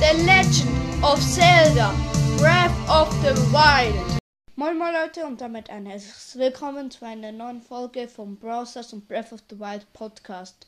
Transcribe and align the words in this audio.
The 0.00 0.24
Legend 0.24 1.04
of 1.04 1.20
Zelda 1.20 1.94
Breath 2.38 2.74
of 2.88 3.12
the 3.22 3.34
Wild. 3.52 4.18
Moin 4.56 4.78
moin 4.78 4.94
Leute 4.94 5.26
und 5.26 5.42
damit 5.42 5.68
ein 5.68 5.84
herzliches 5.84 6.38
Willkommen 6.38 6.90
zu 6.90 7.04
einer 7.04 7.32
neuen 7.32 7.60
Folge 7.60 8.08
vom 8.08 8.36
Browsers 8.36 8.94
und 8.94 9.06
Breath 9.06 9.30
of 9.30 9.40
the 9.50 9.60
Wild 9.60 9.92
Podcast. 9.92 10.66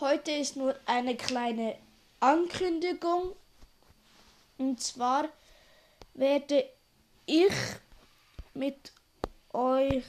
Heute 0.00 0.30
ist 0.30 0.56
nur 0.56 0.74
eine 0.86 1.14
kleine 1.14 1.76
Ankündigung 2.20 3.36
und 4.56 4.80
zwar 4.80 5.28
werde 6.14 6.64
ich 7.26 7.52
mit 8.54 8.92
euch 9.52 10.04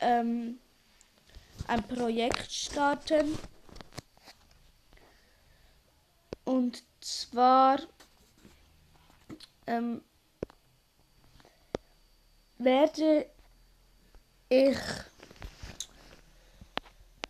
ähm, 0.00 0.58
ein 1.68 1.82
Projekt 1.84 2.50
starten 2.50 3.38
und 6.52 6.82
zwar 7.00 7.80
ähm, 9.66 10.02
werde 12.58 13.26
ich 14.50 14.76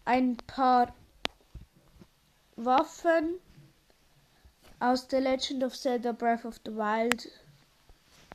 ein 0.05 0.37
paar 0.39 0.93
Waffen 2.57 3.39
aus 4.81 5.07
The 5.09 5.19
Legend 5.19 5.63
of 5.63 5.79
Zelda 5.79 6.11
Breath 6.11 6.45
of 6.45 6.57
the 6.65 6.73
Wild 6.73 7.29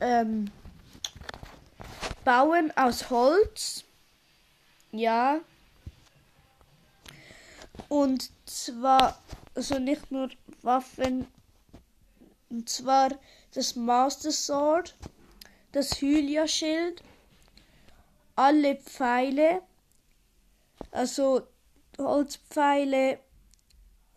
ähm, 0.00 0.50
bauen 2.24 2.72
aus 2.76 3.10
Holz. 3.10 3.84
Ja. 4.92 5.40
Und 7.90 8.30
zwar 8.46 9.18
also 9.58 9.78
nicht 9.80 10.12
nur 10.12 10.30
Waffen, 10.62 11.26
und 12.50 12.68
zwar 12.68 13.10
das 13.54 13.76
Master 13.76 14.32
Sword, 14.32 14.94
das 15.72 16.00
Hylia-Schild, 16.00 17.02
alle 18.36 18.76
Pfeile, 18.76 19.62
also 20.90 21.42
Holzpfeile, 21.98 23.18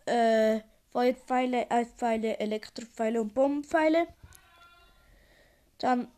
äh, 0.06 0.60
Feuerpfeile, 0.92 1.70
Eispfeile, 1.70 2.38
Elektropfeile 2.38 3.20
und 3.20 3.34
Bombenpfeile. 3.34 4.06
Dann 5.78 6.08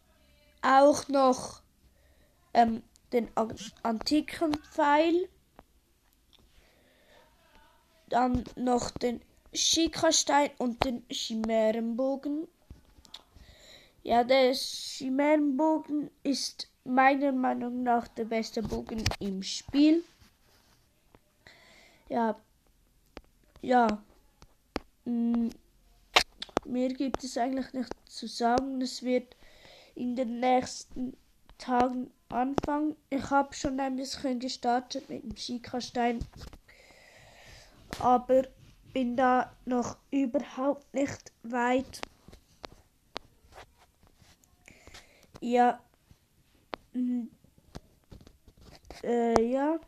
auch 0.63 1.09
noch 1.09 1.63
ähm, 2.53 2.83
den 3.13 3.29
antiken 3.83 4.55
Pfeil 4.73 5.29
dann 8.15 8.45
noch 8.57 8.91
den 8.91 9.21
Schikastein 9.55 10.51
und 10.59 10.85
den 10.85 11.05
Chimärenbogen. 11.09 12.49
Ja, 14.03 14.25
der 14.25 14.53
Chimärenbogen 14.55 16.11
ist 16.23 16.69
meiner 16.85 17.33
Meinung 17.33 17.83
nach 17.83 18.09
der 18.09 18.25
beste 18.25 18.63
Bogen 18.63 19.05
im 19.21 19.43
Spiel. 19.43 20.05
Ja, 22.09 22.37
ja. 23.63 24.03
Mm, 25.05 25.49
mehr 26.65 26.89
gibt 26.89 27.25
es 27.25 27.39
eigentlich 27.39 27.73
nicht 27.73 27.93
zu 28.07 28.27
sagen. 28.27 28.81
Es 28.83 29.03
wird 29.03 29.37
in 29.95 30.17
den 30.17 30.41
nächsten 30.41 31.17
Tagen 31.57 32.11
anfangen. 32.29 32.97
Ich 33.09 33.31
habe 33.31 33.55
schon 33.55 33.81
ein 33.81 33.97
bisschen 33.97 34.41
gestartet 34.41 35.09
mit 35.09 35.23
dem 35.23 35.37
Schikastein 35.37 36.19
aber 38.01 38.45
bin 38.95 39.17
da 39.17 39.53
noch 39.67 39.97
überhaupt 40.13 40.95
nicht 40.95 41.33
weit. 41.43 42.01
Ja. 45.41 45.81
Äh, 49.03 49.51
ja. 49.51 49.81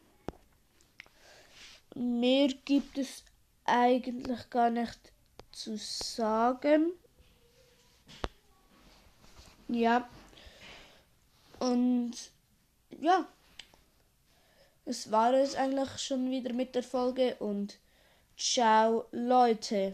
Mehr 1.95 2.49
gibt 2.65 2.99
es 2.99 3.25
eigentlich 3.65 4.51
gar 4.51 4.71
nicht 4.71 4.99
zu 5.53 5.79
sagen. 5.79 6.91
Ja. 9.69 10.09
Und 11.61 12.13
ja. 12.91 13.27
Es 14.85 15.11
war 15.11 15.33
es 15.33 15.55
eigentlich 15.55 15.99
schon 15.99 16.31
wieder 16.31 16.53
mit 16.53 16.75
der 16.75 16.83
Folge 16.83 17.37
und 17.37 17.79
Ciao 18.37 19.07
Leute. 19.13 19.85